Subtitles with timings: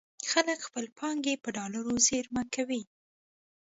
[0.31, 2.81] خلک خپلې پانګې په ډالرو زېرمه کوي.